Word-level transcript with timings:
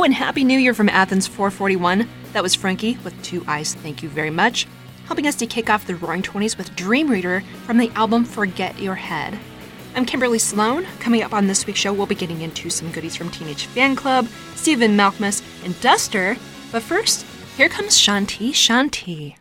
Oh, 0.00 0.04
and 0.04 0.14
Happy 0.14 0.44
New 0.44 0.58
Year 0.58 0.72
from 0.72 0.88
Athens 0.88 1.26
441. 1.26 2.08
That 2.32 2.42
was 2.42 2.54
Frankie 2.54 2.96
with 3.04 3.22
Two 3.22 3.44
Eyes. 3.46 3.74
Thank 3.74 4.02
you 4.02 4.08
very 4.08 4.30
much. 4.30 4.66
Helping 5.04 5.26
us 5.26 5.34
to 5.34 5.46
kick 5.46 5.68
off 5.68 5.86
the 5.86 5.94
Roaring 5.94 6.22
20s 6.22 6.56
with 6.56 6.74
Dream 6.74 7.10
Reader 7.10 7.42
from 7.66 7.76
the 7.76 7.90
album 7.90 8.24
Forget 8.24 8.78
Your 8.78 8.94
Head. 8.94 9.38
I'm 9.94 10.06
Kimberly 10.06 10.38
Sloan. 10.38 10.86
Coming 11.00 11.22
up 11.22 11.34
on 11.34 11.48
this 11.48 11.66
week's 11.66 11.80
show, 11.80 11.92
we'll 11.92 12.06
be 12.06 12.14
getting 12.14 12.40
into 12.40 12.70
some 12.70 12.90
goodies 12.92 13.14
from 13.14 13.30
Teenage 13.30 13.66
Fanclub, 13.66 14.26
Stephen 14.56 14.96
Malkmus, 14.96 15.42
and 15.66 15.78
Duster. 15.82 16.38
But 16.72 16.82
first, 16.82 17.26
here 17.58 17.68
comes 17.68 17.98
Shantih 17.98 18.52
Shantih. 18.52 19.34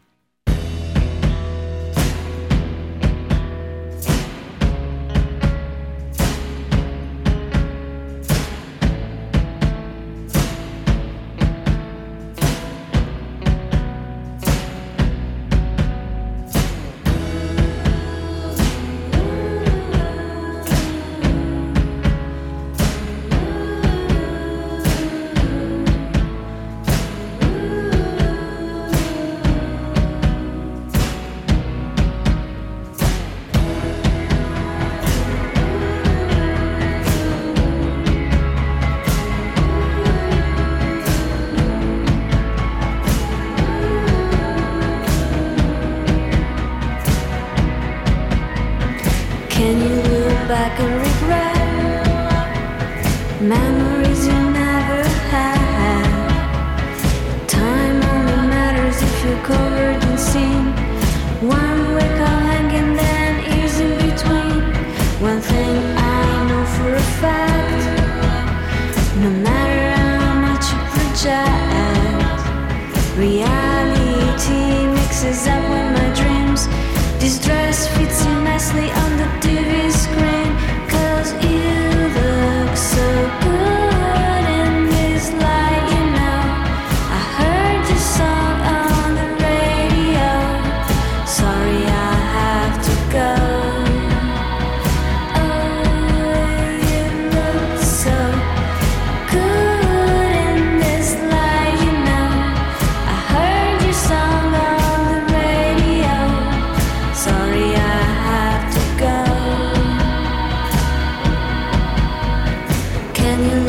you 113.40 113.69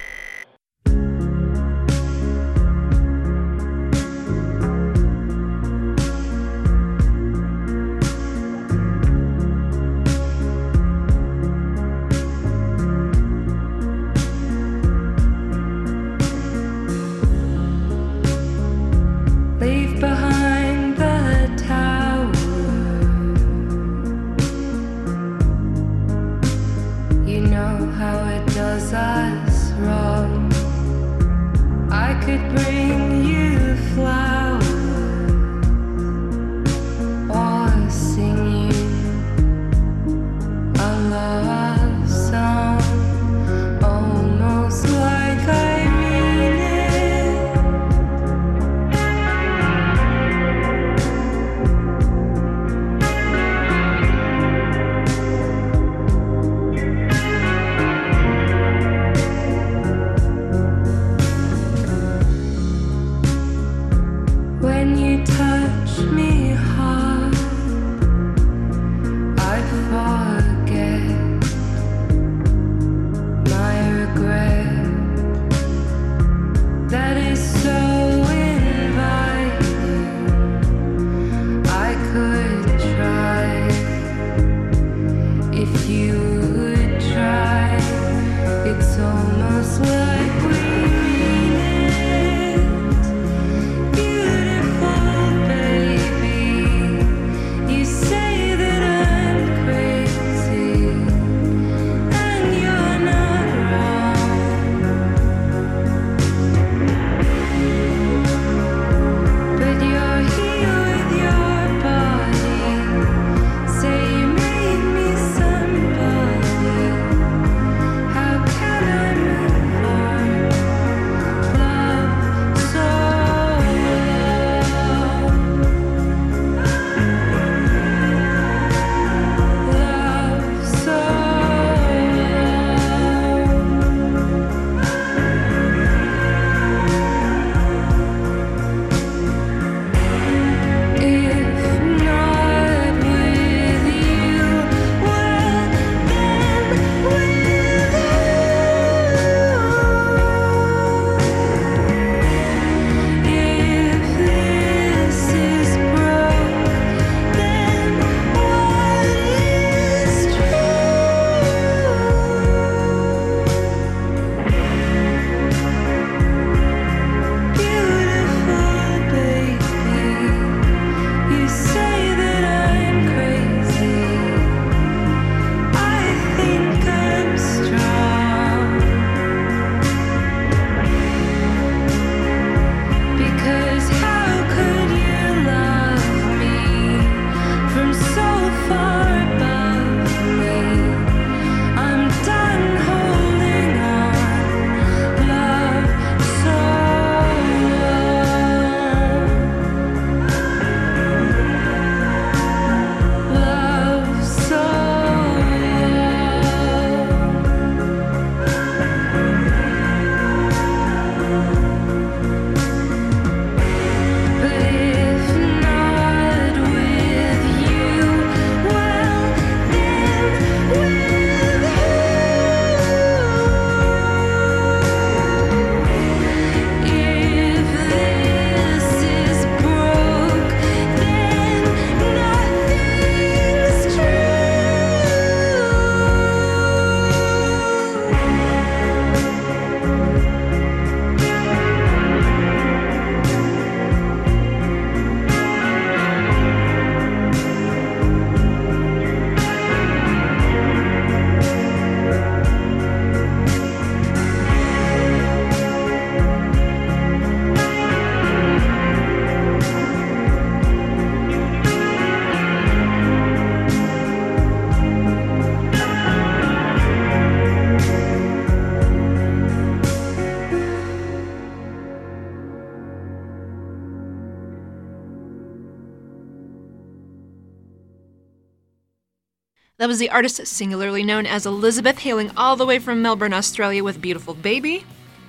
Was 279.91 279.99
the 279.99 280.09
artist 280.09 280.47
singularly 280.47 281.03
known 281.03 281.25
as 281.25 281.45
Elizabeth, 281.45 281.99
hailing 281.99 282.31
all 282.37 282.55
the 282.55 282.65
way 282.65 282.79
from 282.79 283.01
Melbourne, 283.01 283.33
Australia, 283.33 283.83
with 283.83 283.99
Beautiful 283.99 284.33
Baby, 284.33 284.85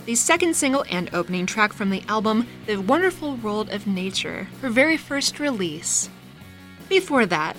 the 0.07 0.15
second 0.15 0.55
single 0.55 0.85
and 0.89 1.13
opening 1.13 1.47
track 1.47 1.73
from 1.73 1.91
the 1.91 2.05
album 2.07 2.47
The 2.67 2.77
Wonderful 2.77 3.35
World 3.35 3.71
of 3.71 3.89
Nature, 3.89 4.47
her 4.61 4.71
very 4.71 4.97
first 4.97 5.41
release. 5.41 6.09
Before 6.89 7.27
that, 7.27 7.57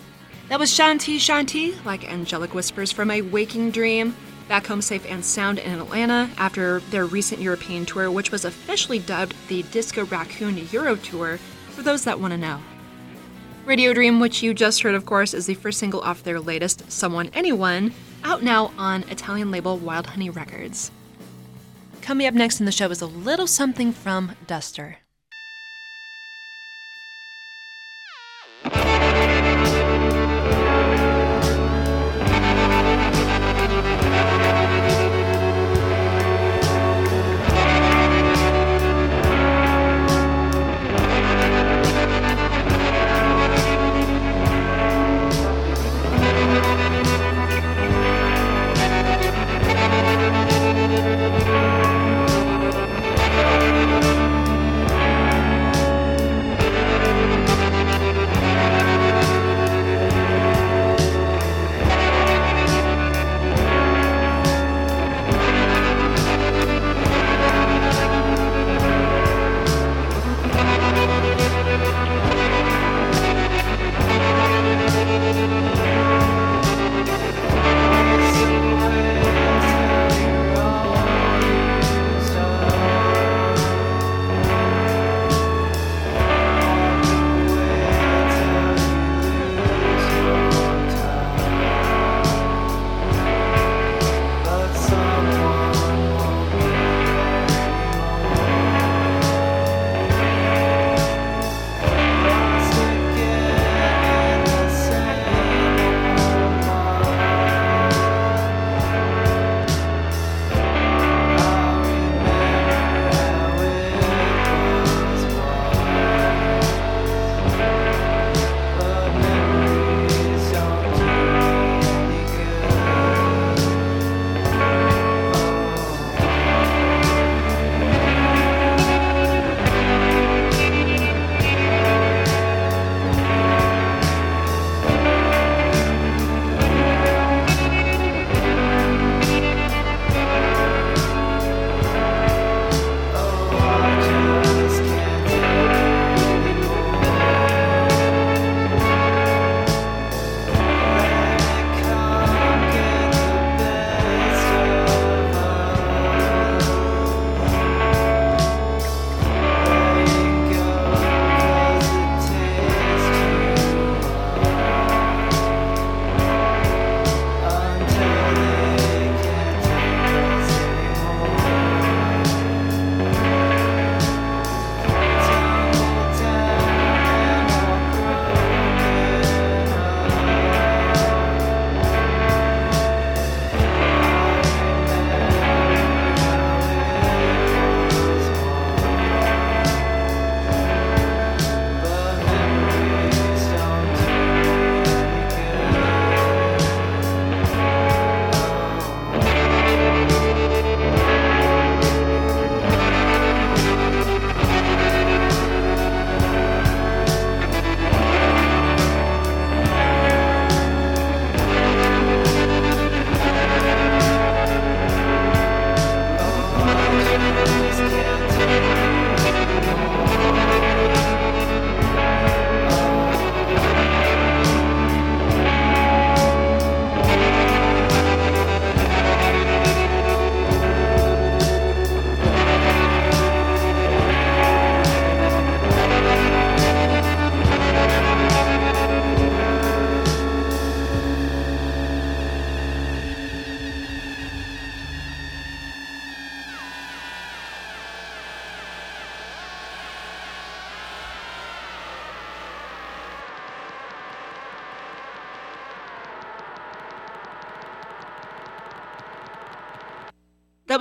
that 0.48 0.62
was 0.62 0.72
Shantih 0.72 1.18
Shantih, 1.18 1.84
like 1.84 2.10
angelic 2.10 2.54
whispers 2.54 2.94
from 2.94 3.12
a 3.12 3.22
waking 3.22 3.72
dream, 3.72 4.16
back 4.48 4.68
home 4.68 4.82
safe 4.82 5.06
and 5.06 5.26
sound 5.26 5.60
in 5.60 5.78
Atlanta 5.78 6.30
after 6.38 6.80
their 6.90 7.06
recent 7.06 7.42
European 7.42 7.86
tour, 7.86 8.10
which 8.10 8.32
was 8.32 8.46
officially 8.46 9.00
dubbed 9.00 9.36
the 9.50 9.64
Disco 9.64 10.06
Raccoon 10.06 10.70
Euro 10.72 10.96
Tour, 10.96 11.38
for 11.72 11.82
those 11.82 12.06
that 12.06 12.22
want 12.22 12.32
to 12.32 12.38
know. 12.38 12.62
Radio 13.66 13.94
Dream, 13.94 14.20
which 14.20 14.44
you 14.44 14.54
just 14.54 14.82
heard, 14.82 14.94
of 14.94 15.06
course, 15.06 15.34
is 15.34 15.46
the 15.46 15.54
first 15.54 15.80
single 15.80 16.02
off 16.02 16.22
their 16.22 16.42
latest, 16.42 16.92
Someone 16.92 17.30
Anyone, 17.34 17.94
out 18.26 18.44
now 18.44 18.74
on 18.78 19.04
Italian 19.04 19.52
label 19.52 19.78
Wild 19.78 20.08
Honey 20.08 20.30
Records. 20.30 20.92
Coming 22.02 22.28
up 22.28 22.34
next 22.34 22.60
in 22.60 22.66
the 22.66 22.74
show 22.74 22.92
is 22.92 23.02
a 23.02 23.06
little 23.06 23.48
something 23.48 23.94
from 23.94 24.36
Duster. 24.48 24.98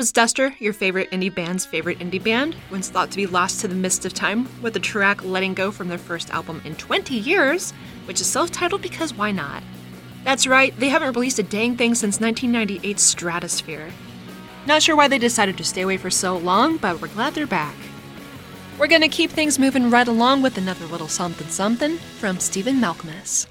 Was 0.02 0.10
Duster, 0.10 0.52
your 0.58 0.72
favorite 0.72 1.08
indie 1.12 1.32
band's 1.32 1.64
favorite 1.64 2.00
indie 2.00 2.20
band, 2.20 2.56
once 2.72 2.90
thought 2.90 3.12
to 3.12 3.16
be 3.16 3.24
lost 3.24 3.60
to 3.60 3.68
the 3.68 3.74
mist 3.76 4.04
of 4.04 4.12
time, 4.12 4.48
with 4.60 4.74
the 4.74 4.80
track 4.80 5.22
Letting 5.22 5.54
Go 5.54 5.70
from 5.70 5.86
their 5.86 5.96
first 5.96 6.28
album 6.30 6.60
in 6.64 6.74
20 6.74 7.14
years, 7.14 7.70
which 8.06 8.20
is 8.20 8.26
self 8.26 8.50
titled 8.50 8.82
because 8.82 9.14
why 9.14 9.30
not? 9.30 9.62
That's 10.24 10.48
right, 10.48 10.76
they 10.76 10.88
haven't 10.88 11.14
released 11.14 11.38
a 11.38 11.44
dang 11.44 11.76
thing 11.76 11.94
since 11.94 12.18
1998's 12.18 13.00
Stratosphere. 13.00 13.92
Not 14.66 14.82
sure 14.82 14.96
why 14.96 15.06
they 15.06 15.18
decided 15.18 15.56
to 15.58 15.64
stay 15.64 15.82
away 15.82 15.98
for 15.98 16.10
so 16.10 16.36
long, 16.36 16.78
but 16.78 17.00
we're 17.00 17.06
glad 17.06 17.34
they're 17.34 17.46
back. 17.46 17.76
We're 18.80 18.88
gonna 18.88 19.08
keep 19.08 19.30
things 19.30 19.60
moving 19.60 19.88
right 19.88 20.08
along 20.08 20.42
with 20.42 20.58
another 20.58 20.86
little 20.86 21.06
something 21.06 21.46
something 21.46 21.98
from 22.18 22.40
Stephen 22.40 22.80
Malkmus. 22.80 23.46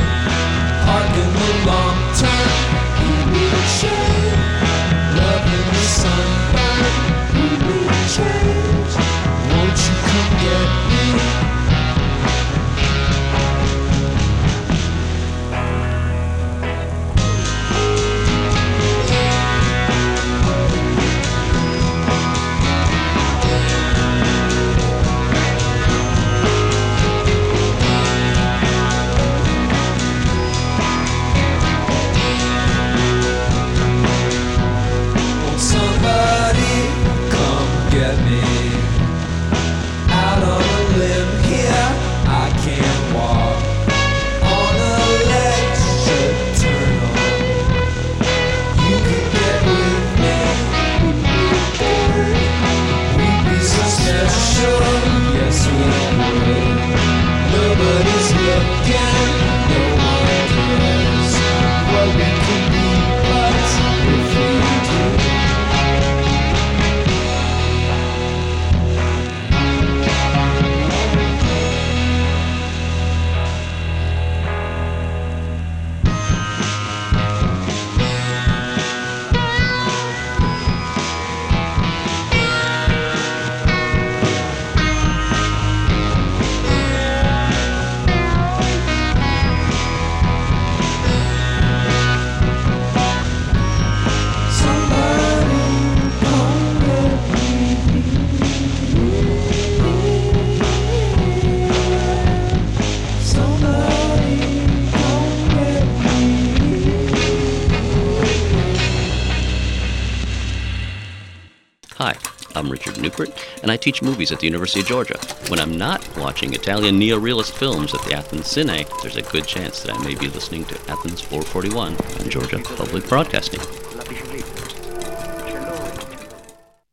I 113.73 113.77
teach 113.77 114.03
movies 114.03 114.31
at 114.31 114.39
the 114.39 114.45
University 114.45 114.81
of 114.81 114.85
Georgia. 114.85 115.17
When 115.47 115.59
I'm 115.59 115.75
not 115.75 116.07
watching 116.15 116.53
Italian 116.53 116.99
neorealist 116.99 117.53
films 117.53 117.91
at 117.95 118.03
the 118.03 118.13
Athens 118.13 118.45
Cine, 118.45 118.87
there's 119.01 119.17
a 119.17 119.23
good 119.23 119.47
chance 119.47 119.81
that 119.81 119.97
I 119.97 120.03
may 120.03 120.13
be 120.13 120.27
listening 120.27 120.63
to 120.65 120.75
Athens 120.91 121.21
441 121.21 121.95
on 121.95 122.29
Georgia 122.29 122.59
Public 122.59 123.09
Broadcasting. 123.09 123.59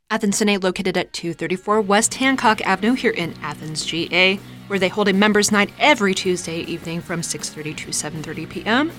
Athens 0.09 0.39
Cine 0.39 0.63
located 0.63 0.97
at 0.97 1.13
234 1.13 1.81
West 1.81 2.15
Hancock 2.15 2.61
Avenue 2.61 2.95
here 2.95 3.11
in 3.11 3.35
Athens, 3.43 3.85
GA, 3.85 4.37
where 4.65 4.79
they 4.79 4.89
hold 4.89 5.07
a 5.07 5.13
members' 5.13 5.51
night 5.51 5.69
every 5.77 6.15
Tuesday 6.15 6.61
evening 6.61 6.99
from 6.99 7.21
6:30 7.21 7.77
to 7.77 7.87
7:30 7.89 8.49
p.m. 8.49 8.91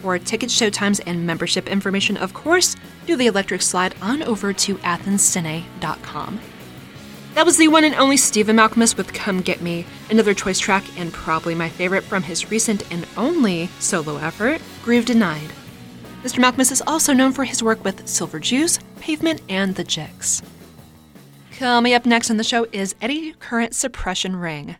For 0.00 0.18
ticket 0.18 0.48
showtimes 0.48 1.02
and 1.06 1.26
membership 1.26 1.68
information, 1.68 2.16
of 2.16 2.32
course, 2.32 2.74
do 3.06 3.16
the 3.16 3.26
electric 3.26 3.60
slide 3.60 3.94
on 4.00 4.22
over 4.22 4.54
to 4.54 4.76
athenscine.com. 4.76 6.40
That 7.36 7.44
was 7.44 7.58
the 7.58 7.68
one 7.68 7.84
and 7.84 7.94
only 7.96 8.16
Stephen 8.16 8.56
Malkmus 8.56 8.96
with 8.96 9.12
Come 9.12 9.42
Get 9.42 9.60
Me, 9.60 9.84
another 10.08 10.32
choice 10.32 10.58
track 10.58 10.82
and 10.98 11.12
probably 11.12 11.54
my 11.54 11.68
favorite 11.68 12.02
from 12.02 12.22
his 12.22 12.50
recent 12.50 12.90
and 12.90 13.06
only 13.14 13.66
solo 13.78 14.16
effort, 14.16 14.62
Groove 14.82 15.04
Denied. 15.04 15.50
Mr. 16.22 16.38
Malkmus 16.38 16.72
is 16.72 16.82
also 16.86 17.12
known 17.12 17.32
for 17.32 17.44
his 17.44 17.62
work 17.62 17.84
with 17.84 18.08
Silver 18.08 18.40
Jews, 18.40 18.78
Pavement, 19.00 19.42
and 19.50 19.74
The 19.74 19.84
Jicks. 19.84 20.40
Coming 21.58 21.92
up 21.92 22.06
next 22.06 22.30
on 22.30 22.38
the 22.38 22.42
show 22.42 22.66
is 22.72 22.94
Eddie 23.02 23.34
Current 23.34 23.74
Suppression 23.74 24.36
Ring. 24.36 24.76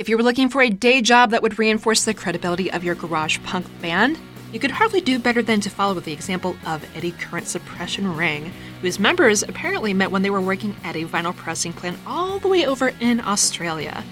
If 0.00 0.08
you 0.08 0.16
were 0.16 0.22
looking 0.22 0.48
for 0.48 0.62
a 0.62 0.70
day 0.70 1.02
job 1.02 1.30
that 1.30 1.42
would 1.42 1.58
reinforce 1.58 2.06
the 2.06 2.14
credibility 2.14 2.72
of 2.72 2.82
your 2.82 2.94
garage 2.94 3.38
punk 3.44 3.66
band, 3.82 4.18
you 4.50 4.58
could 4.58 4.70
hardly 4.70 5.02
do 5.02 5.18
better 5.18 5.42
than 5.42 5.60
to 5.60 5.68
follow 5.68 5.92
the 6.00 6.14
example 6.14 6.56
of 6.64 6.82
Eddie 6.96 7.12
Current 7.12 7.46
Suppression 7.46 8.16
Ring, 8.16 8.50
whose 8.80 8.98
members 8.98 9.42
apparently 9.42 9.92
met 9.92 10.10
when 10.10 10.22
they 10.22 10.30
were 10.30 10.40
working 10.40 10.74
at 10.84 10.96
a 10.96 11.04
vinyl 11.04 11.36
pressing 11.36 11.74
plant 11.74 11.98
all 12.06 12.38
the 12.38 12.48
way 12.48 12.64
over 12.64 12.94
in 13.00 13.20
Australia. 13.20 14.02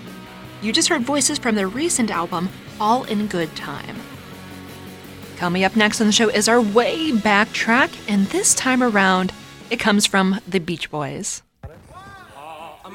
You 0.61 0.75
just 0.75 0.91
heard 0.91 1.01
voices 1.05 1.39
from 1.39 1.55
their 1.55 1.69
recent 1.69 2.11
album, 2.11 2.51
All 2.79 3.05
in 3.05 3.27
Good 3.27 3.57
Time. 3.57 3.97
Coming 5.39 5.65
up 5.65 5.75
next 5.75 6.03
on 6.03 6.07
the 6.07 6.13
show 6.13 6.29
is 6.29 6.51
our 6.51 6.61
way 6.61 7.13
back 7.13 7.51
track, 7.55 7.89
and 8.07 8.27
this 8.27 8.55
time 8.55 8.83
around, 8.83 9.33
it 9.71 9.81
comes 9.81 10.05
from 10.05 10.39
the 10.47 10.59
Beach 10.59 10.91
Boys. 10.91 11.43
I'm 12.85 12.95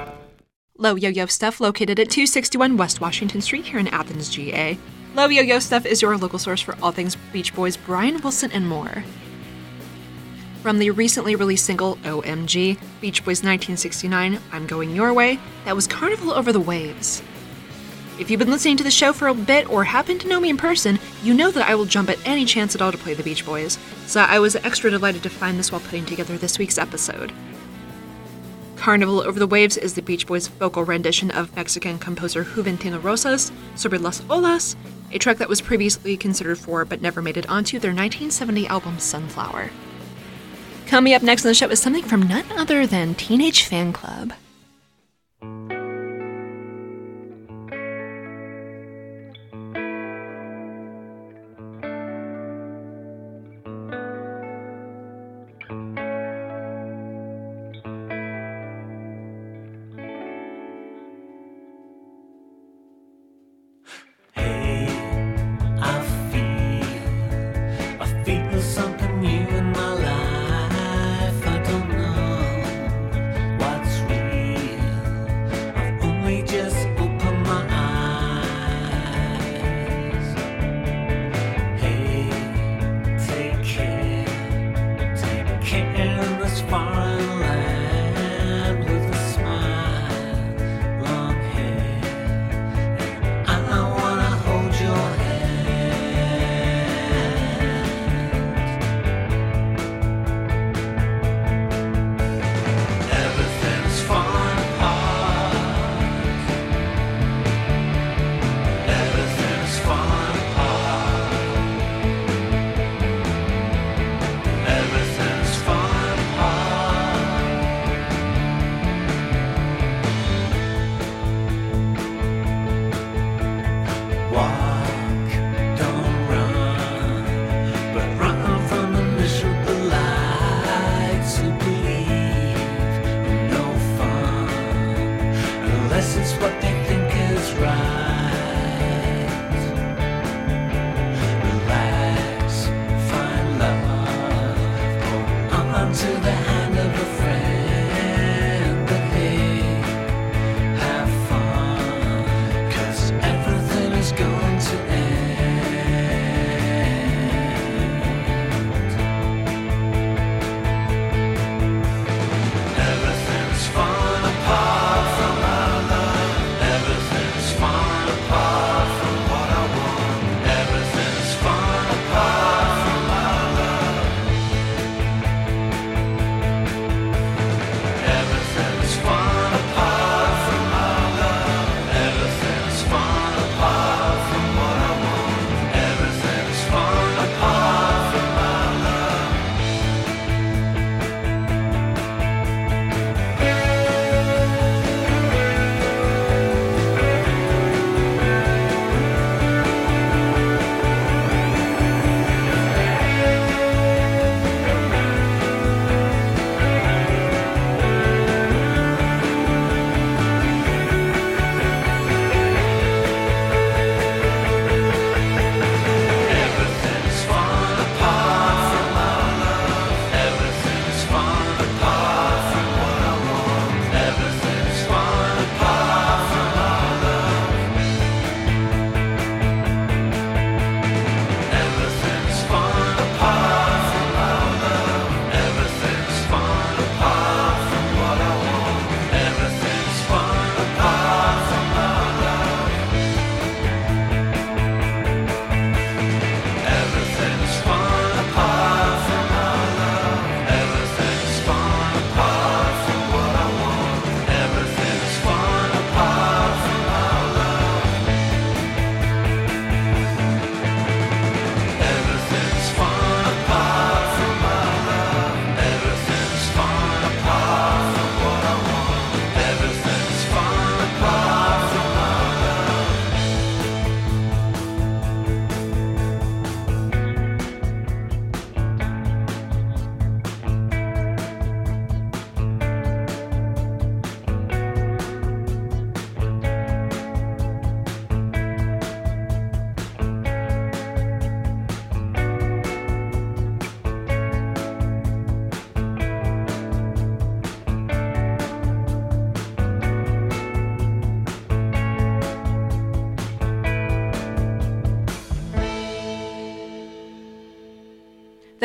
Low 0.81 0.95
Yo 0.95 1.09
Yo 1.11 1.27
Stuff, 1.27 1.61
located 1.61 1.99
at 1.99 2.09
261 2.09 2.75
West 2.75 3.01
Washington 3.01 3.39
Street 3.39 3.65
here 3.65 3.77
in 3.77 3.87
Athens, 3.89 4.29
GA. 4.29 4.79
Low 5.13 5.27
Yo 5.27 5.43
Yo 5.43 5.59
Stuff 5.59 5.85
is 5.85 6.01
your 6.01 6.17
local 6.17 6.39
source 6.39 6.59
for 6.59 6.75
all 6.81 6.91
things 6.91 7.15
Beach 7.31 7.53
Boys, 7.53 7.77
Brian 7.77 8.19
Wilson, 8.21 8.51
and 8.51 8.67
more. 8.67 9.03
From 10.63 10.79
the 10.79 10.89
recently 10.89 11.35
released 11.35 11.67
single 11.67 11.97
OMG, 11.97 12.79
Beach 12.99 13.19
Boys 13.19 13.43
1969, 13.43 14.39
I'm 14.51 14.65
Going 14.65 14.95
Your 14.95 15.13
Way, 15.13 15.37
that 15.65 15.75
was 15.75 15.85
Carnival 15.85 16.33
Over 16.33 16.51
the 16.51 16.59
Waves. 16.59 17.21
If 18.19 18.31
you've 18.31 18.39
been 18.39 18.49
listening 18.49 18.77
to 18.77 18.83
the 18.83 18.89
show 18.89 19.13
for 19.13 19.27
a 19.27 19.35
bit 19.35 19.69
or 19.69 19.83
happen 19.83 20.17
to 20.17 20.27
know 20.27 20.39
me 20.39 20.49
in 20.49 20.57
person, 20.57 20.97
you 21.21 21.35
know 21.35 21.51
that 21.51 21.69
I 21.69 21.75
will 21.75 21.85
jump 21.85 22.09
at 22.09 22.17
any 22.25 22.43
chance 22.43 22.73
at 22.73 22.81
all 22.81 22.91
to 22.91 22.97
play 22.97 23.13
the 23.13 23.21
Beach 23.21 23.45
Boys, 23.45 23.77
so 24.07 24.21
I 24.21 24.39
was 24.39 24.55
extra 24.55 24.89
delighted 24.89 25.21
to 25.21 25.29
find 25.29 25.59
this 25.59 25.71
while 25.71 25.81
putting 25.81 26.07
together 26.07 26.39
this 26.39 26.57
week's 26.57 26.79
episode. 26.79 27.31
Carnival 28.81 29.21
Over 29.21 29.37
the 29.37 29.45
Waves 29.45 29.77
is 29.77 29.93
the 29.93 30.01
Beach 30.01 30.25
Boys' 30.25 30.47
vocal 30.47 30.83
rendition 30.83 31.29
of 31.29 31.55
Mexican 31.55 31.99
composer 31.99 32.43
Juventino 32.43 32.99
Rosas' 32.99 33.51
Sobre 33.75 33.99
las 33.99 34.21
Olas, 34.21 34.75
a 35.11 35.19
track 35.19 35.37
that 35.37 35.47
was 35.47 35.61
previously 35.61 36.17
considered 36.17 36.57
for 36.57 36.83
but 36.83 36.99
never 36.99 37.21
made 37.21 37.37
it 37.37 37.47
onto 37.47 37.77
their 37.77 37.91
1970 37.91 38.65
album 38.65 38.97
Sunflower. 38.97 39.69
Coming 40.87 41.13
up 41.13 41.21
next 41.21 41.45
on 41.45 41.49
the 41.49 41.53
show 41.53 41.69
is 41.69 41.79
something 41.79 42.03
from 42.03 42.23
none 42.23 42.51
other 42.53 42.87
than 42.87 43.13
Teenage 43.13 43.69
Fanclub. 43.69 44.33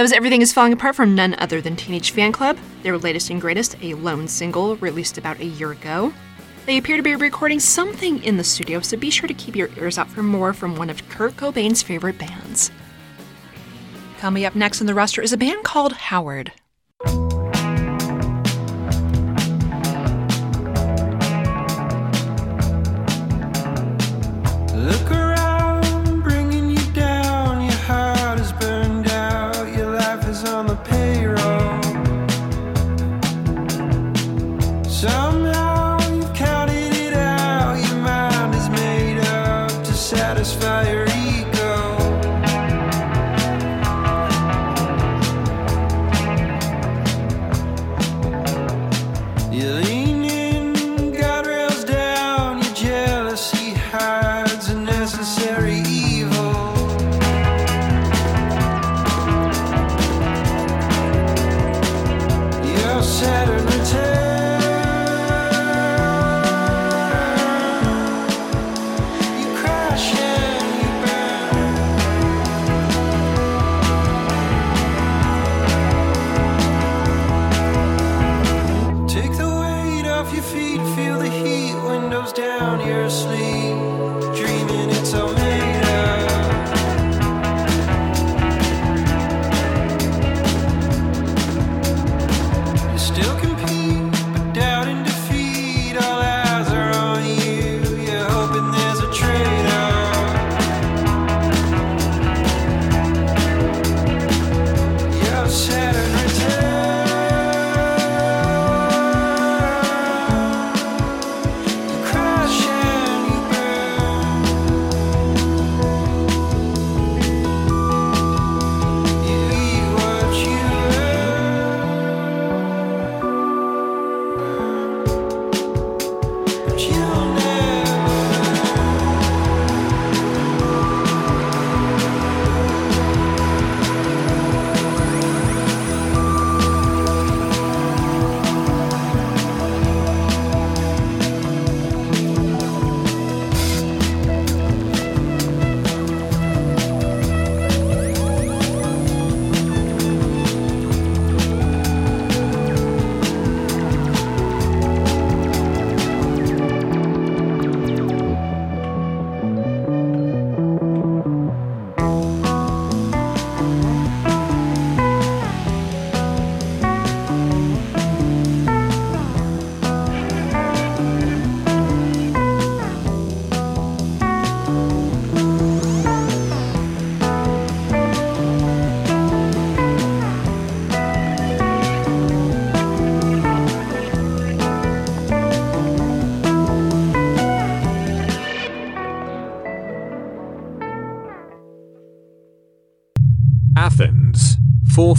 That 0.06 0.14
Everything 0.14 0.40
is 0.40 0.52
Falling 0.52 0.72
Apart 0.72 0.94
from 0.94 1.16
none 1.16 1.34
other 1.38 1.60
than 1.60 1.74
Teenage 1.74 2.14
Fanclub, 2.14 2.56
their 2.84 2.96
latest 2.96 3.28
and 3.30 3.40
greatest, 3.40 3.74
a 3.82 3.94
lone 3.94 4.28
single 4.28 4.76
released 4.76 5.18
about 5.18 5.40
a 5.40 5.44
year 5.44 5.72
ago. 5.72 6.12
They 6.64 6.78
appear 6.78 6.96
to 6.96 7.02
be 7.02 7.16
recording 7.16 7.58
something 7.58 8.22
in 8.22 8.36
the 8.36 8.44
studio, 8.44 8.78
so 8.78 8.96
be 8.96 9.10
sure 9.10 9.26
to 9.26 9.34
keep 9.34 9.56
your 9.56 9.68
ears 9.76 9.98
out 9.98 10.08
for 10.08 10.22
more 10.22 10.52
from 10.52 10.76
one 10.76 10.90
of 10.90 11.08
Kurt 11.08 11.36
Cobain's 11.36 11.82
favorite 11.82 12.18
bands. 12.18 12.70
Coming 14.20 14.44
up 14.44 14.54
next 14.54 14.80
on 14.80 14.86
the 14.86 14.94
roster 14.94 15.22
is 15.22 15.32
a 15.32 15.36
band 15.36 15.64
called 15.64 15.94
Howard. 15.94 16.52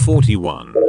441. 0.07 0.86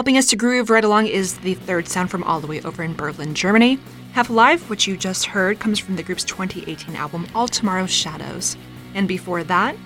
Helping 0.00 0.16
us 0.16 0.28
to 0.28 0.36
groove 0.36 0.70
right 0.70 0.82
along 0.82 1.08
is 1.08 1.36
the 1.40 1.52
third 1.52 1.86
sound 1.86 2.10
from 2.10 2.24
all 2.24 2.40
the 2.40 2.46
way 2.46 2.62
over 2.62 2.82
in 2.82 2.94
Berlin, 2.94 3.34
Germany. 3.34 3.78
Half 4.12 4.30
Alive, 4.30 4.70
which 4.70 4.86
you 4.86 4.96
just 4.96 5.26
heard, 5.26 5.60
comes 5.60 5.78
from 5.78 5.96
the 5.96 6.02
group's 6.02 6.24
2018 6.24 6.96
album 6.96 7.26
All 7.34 7.46
Tomorrow's 7.46 7.90
Shadows. 7.90 8.56
And 8.94 9.06
before 9.06 9.44
that, 9.44 9.76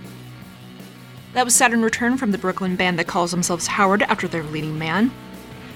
that 1.33 1.45
was 1.45 1.57
Saturn 1.57 1.83
Return 1.83 2.17
from 2.17 2.31
the 2.31 2.39
Brooklyn 2.39 2.77
band 2.77 2.97
that 3.01 3.09
calls 3.09 3.33
themselves 3.33 3.67
Howard 3.67 4.05
after 4.05 4.29
their 4.29 4.45
leading 4.45 4.79
man. 4.79 5.11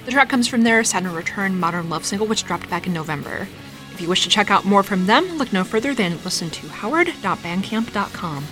The 0.05 0.13
track 0.13 0.29
comes 0.29 0.47
from 0.47 0.63
their 0.63 0.85
Saturn 0.85 1.15
Return 1.15 1.59
Modern 1.59 1.91
Love 1.91 2.07
single, 2.07 2.29
which 2.29 2.45
dropped 2.45 2.71
back 2.71 2.87
in 2.87 2.93
November. 2.93 3.49
If 3.93 4.01
you 4.01 4.09
wish 4.09 4.23
to 4.23 4.29
check 4.29 4.53
out 4.53 4.65
more 4.65 4.85
from 4.85 5.07
them, 5.07 5.37
look 5.37 5.53
no 5.53 5.65
further 5.65 5.95
than 5.95 6.23
listen 6.23 6.49
to 6.51 6.69
howard.bandcamp.com. 6.69 8.45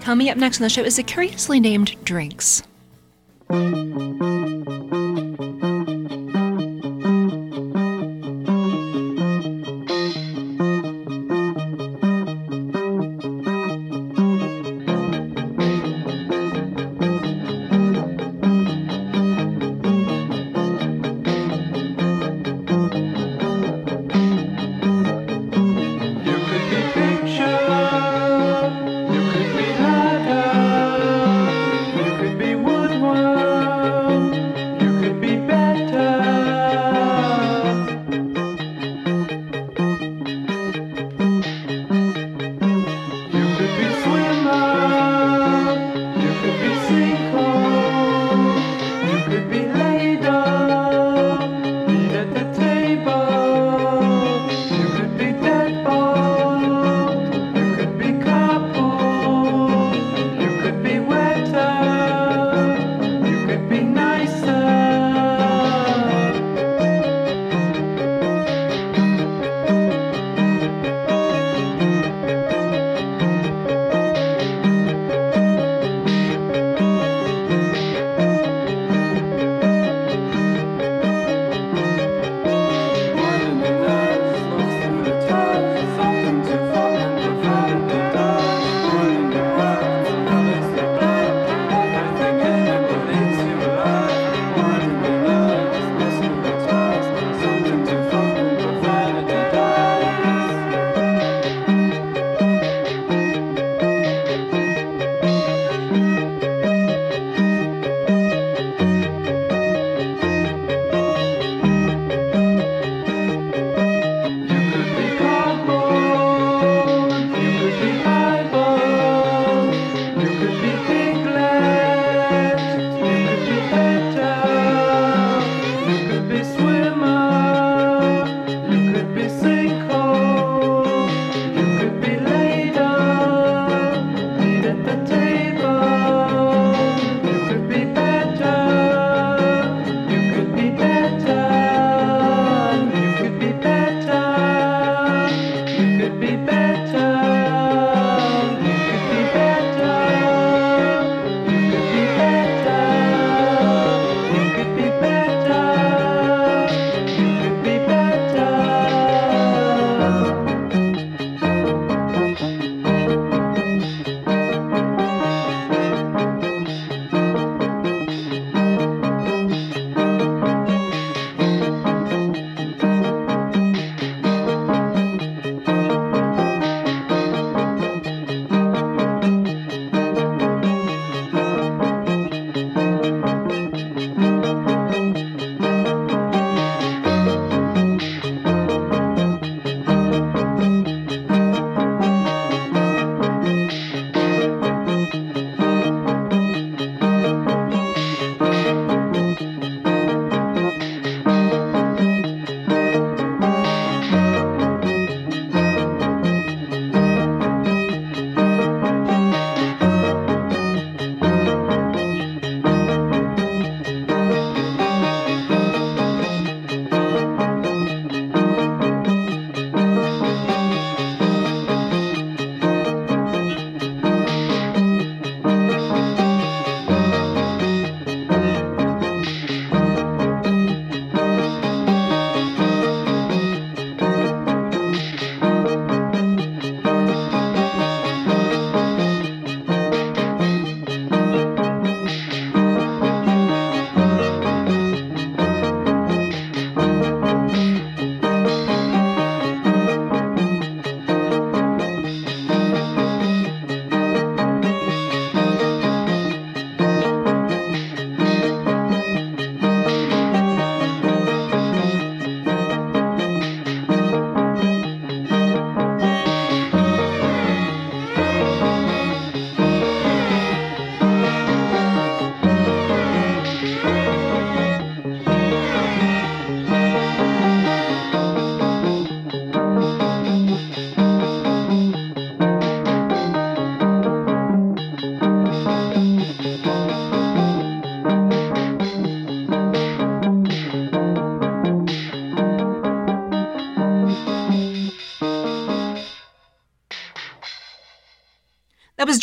Coming 0.00 0.30
up 0.30 0.36
next 0.36 0.58
on 0.58 0.64
the 0.64 0.68
show 0.68 0.82
is 0.82 0.96
the 0.96 1.04
curiously 1.04 1.60
named 1.60 1.94
Drinks. 2.02 2.64
That 3.48 4.64
was 4.66 4.75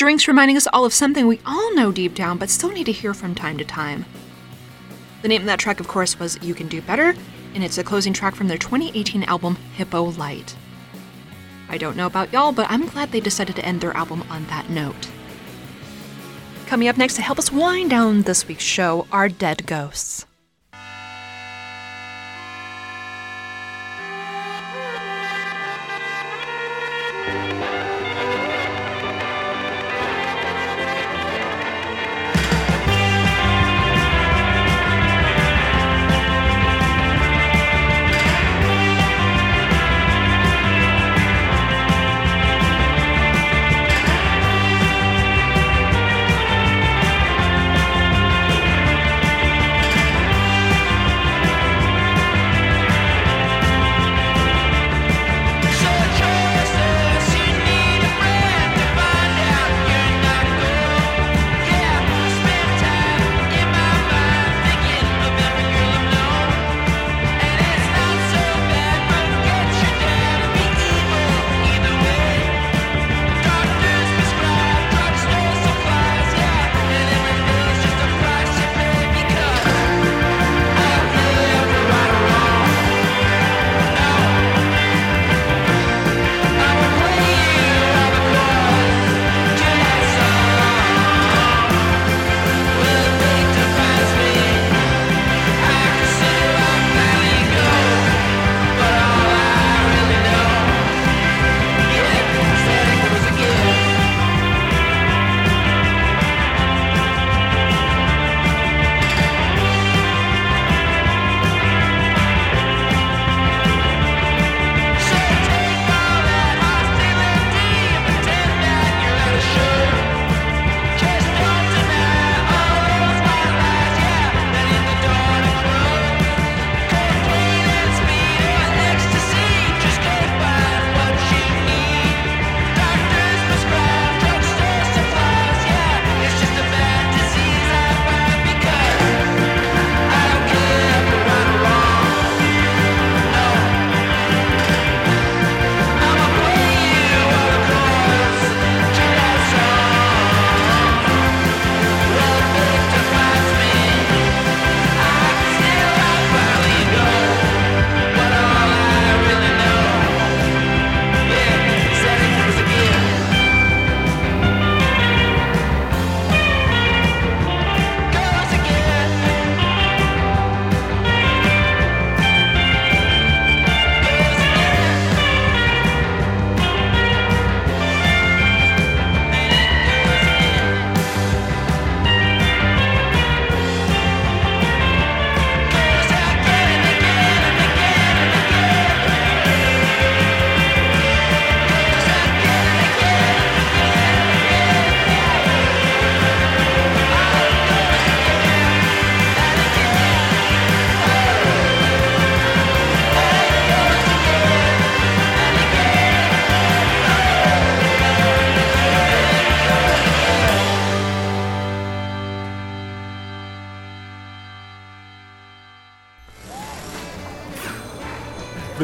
Drinks 0.04 0.28
reminding 0.28 0.58
us 0.58 0.68
all 0.74 0.84
of 0.84 0.94
something 0.94 1.28
we 1.28 1.40
all 1.46 1.74
know 1.76 1.90
deep 1.90 2.14
down 2.14 2.38
but 2.38 2.50
still 2.50 2.70
need 2.70 2.88
to 2.88 2.92
hear 2.92 3.14
from 3.14 3.34
time 3.34 3.58
to 3.58 3.64
time. 3.64 4.04
The 5.22 5.30
name 5.30 5.44
of 5.44 5.46
that 5.46 5.60
track, 5.60 5.80
of 5.80 5.88
course, 5.88 6.20
was 6.20 6.38
You 6.42 6.54
Can 6.54 6.68
Do 6.68 6.82
Better, 6.82 7.16
and 7.54 7.64
it's 7.64 7.78
a 7.78 7.86
closing 7.86 8.12
track 8.12 8.36
from 8.36 8.50
their 8.50 8.58
2018 8.58 9.24
album 9.24 9.56
Hippo 9.78 10.04
Lite. 10.04 10.58
I 11.70 11.78
don't 11.78 11.96
know 11.96 12.06
about 12.06 12.34
y'all, 12.34 12.52
but 12.52 12.70
I'm 12.70 12.86
glad 12.88 13.14
they 13.14 13.22
decided 13.22 13.56
to 13.56 13.66
end 13.66 13.80
their 13.80 13.96
album 13.96 14.26
on 14.30 14.46
that 14.48 14.70
note. 14.70 15.10
Coming 16.66 16.90
up 16.90 16.98
next 16.98 17.16
to 17.16 17.22
help 17.22 17.40
us 17.40 17.50
wind 17.50 17.90
down 17.90 18.24
this 18.24 18.46
week's 18.46 18.62
show 18.62 19.08
are 19.10 19.30
Dead 19.30 19.66
Ghosts. 19.66 20.26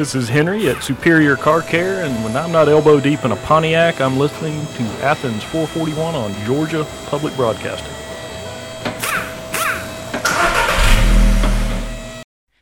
This 0.00 0.14
is 0.14 0.30
Henry 0.30 0.66
at 0.70 0.82
Superior 0.82 1.36
Car 1.36 1.60
Care, 1.60 2.06
and 2.06 2.24
when 2.24 2.34
I'm 2.34 2.50
not 2.50 2.70
elbow 2.70 3.00
deep 3.00 3.22
in 3.26 3.32
a 3.32 3.36
Pontiac, 3.36 4.00
I'm 4.00 4.16
listening 4.16 4.58
to 4.76 4.82
Athens 5.04 5.44
441 5.44 6.14
on 6.14 6.32
Georgia 6.46 6.86
Public 7.08 7.36
Broadcasting. 7.36 7.92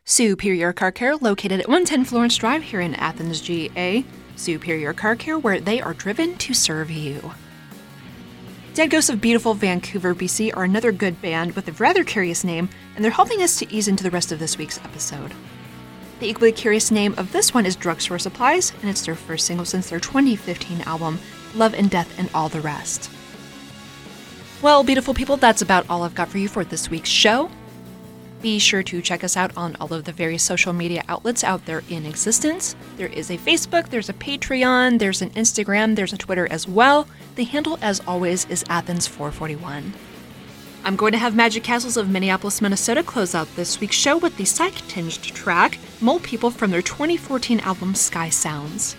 Superior 0.05 0.72
Car 0.72 0.91
Care, 0.91 1.14
located 1.14 1.61
at 1.61 1.68
110 1.68 2.07
Florence 2.07 2.34
Drive 2.34 2.64
here 2.64 2.80
in 2.80 2.97
Athens, 2.97 3.41
GA. 3.41 4.05
Superior 4.34 4.93
Car 4.93 5.14
Care, 5.14 5.39
where 5.39 5.61
they 5.61 5.80
are 5.80 5.95
driven 5.95 6.36
to 6.39 6.53
serve 6.53 6.91
you. 6.91 7.30
Dead 8.74 8.91
Ghosts 8.91 9.11
of 9.11 9.20
beautiful 9.20 9.55
Vancouver, 9.55 10.12
BC 10.12 10.57
are 10.57 10.64
another 10.64 10.91
good 10.91 11.22
band 11.22 11.55
with 11.55 11.68
a 11.68 11.72
rather 11.74 12.03
curious 12.03 12.43
name, 12.43 12.68
and 12.97 13.05
they're 13.05 13.12
helping 13.12 13.43
us 13.43 13.57
to 13.61 13.72
ease 13.72 13.86
into 13.86 14.03
the 14.03 14.11
rest 14.11 14.32
of 14.32 14.41
this 14.41 14.59
week's 14.59 14.78
episode. 14.78 15.32
The 16.21 16.29
equally 16.29 16.51
curious 16.51 16.91
name 16.91 17.14
of 17.16 17.31
this 17.31 17.55
one 17.55 17.64
is 17.64 17.77
Drugstore 17.77 18.19
Supplies, 18.19 18.73
and 18.81 18.91
it's 18.91 19.07
their 19.07 19.14
first 19.14 19.47
single 19.47 19.64
since 19.64 19.89
their 19.89 20.01
2015 20.01 20.81
album, 20.81 21.21
Love 21.55 21.75
and 21.75 21.89
Death 21.89 22.19
and 22.19 22.29
All 22.35 22.49
the 22.49 22.61
Rest. 22.61 23.09
Well, 24.61 24.83
beautiful 24.83 25.14
people, 25.14 25.37
that's 25.37 25.62
about 25.62 25.89
all 25.89 26.03
I've 26.03 26.16
got 26.16 26.29
for 26.29 26.39
you 26.39 26.49
for 26.49 26.64
this 26.64 26.91
week's 26.91 27.09
show. 27.09 27.49
Be 28.43 28.59
sure 28.59 28.83
to 28.83 29.01
check 29.01 29.23
us 29.23 29.37
out 29.37 29.57
on 29.57 29.77
all 29.77 29.93
of 29.93 30.05
the 30.05 30.12
various 30.12 30.43
social 30.43 30.73
media 30.73 31.05
outlets 31.09 31.45
out 31.45 31.66
there 31.66 31.85
in 31.89 32.05
existence. 32.05 32.75
There 32.97 33.07
is 33.07 33.31
a 33.31 33.39
Facebook, 33.39 33.91
there's 33.91 34.09
a 34.09 34.14
Patreon, 34.14 34.99
there's 34.99 35.23
an 35.23 35.31
Instagram, 35.31 35.95
there's 35.95 36.12
a 36.12 36.19
Twitter 36.19 36.49
as 36.51 36.66
well. 36.66 37.07
The 37.37 37.45
handle, 37.45 37.79
as 37.81 38.01
always, 38.09 38.45
is 38.47 38.64
Athens441. 38.64 39.93
I'm 40.85 40.97
going 40.97 41.12
to 41.12 41.18
have 41.18 41.35
Magic 41.35 41.62
Castles 41.62 41.97
of 41.97 42.09
Minneapolis, 42.09 42.62
Minnesota 42.62 43.03
close 43.03 43.35
out 43.35 43.49
this 43.57 43.81
week's 43.81 43.97
show 43.97 44.16
with 44.16 44.37
the 44.37 44.45
psych 44.45 44.74
tinged 44.89 45.22
track 45.22 45.79
Mole 46.01 46.20
People 46.20 46.51
from 46.51 46.70
their 46.70 46.83
2014 46.83 47.61
album 47.61 47.95
Sky 47.95 48.31
Sounds. 48.31 48.97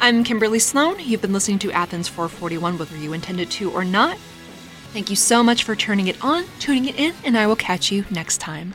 I'm 0.00 0.24
Kimberly 0.24 0.58
Sloan. 0.58 0.96
You've 0.98 1.22
been 1.22 1.32
listening 1.32 1.58
to 1.60 1.72
Athens 1.72 2.08
441, 2.08 2.78
whether 2.78 2.96
you 2.96 3.12
intended 3.12 3.50
to 3.52 3.70
or 3.70 3.84
not. 3.84 4.18
Thank 4.92 5.08
you 5.08 5.16
so 5.16 5.42
much 5.42 5.64
for 5.64 5.76
turning 5.76 6.08
it 6.08 6.22
on, 6.24 6.44
tuning 6.58 6.86
it 6.86 6.98
in, 6.98 7.14
and 7.24 7.38
I 7.38 7.46
will 7.46 7.56
catch 7.56 7.92
you 7.92 8.04
next 8.10 8.38
time. 8.38 8.74